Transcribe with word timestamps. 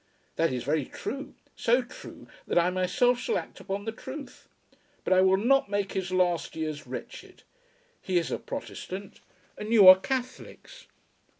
"That 0.35 0.51
is 0.51 0.63
very 0.63 0.85
true; 0.85 1.35
so 1.55 1.83
true 1.83 2.27
that 2.47 2.57
I 2.57 2.71
myself 2.71 3.19
shall 3.19 3.37
act 3.37 3.59
upon 3.59 3.85
the 3.85 3.91
truth. 3.91 4.47
But 5.03 5.13
I 5.13 5.21
will 5.21 5.37
not 5.37 5.69
make 5.69 5.91
his 5.91 6.09
last 6.11 6.55
years 6.55 6.87
wretched. 6.87 7.43
He 8.01 8.17
is 8.17 8.31
a 8.31 8.39
Protestant, 8.39 9.19
and 9.59 9.71
you 9.71 9.87
are 9.87 9.99
Catholics." 9.99 10.87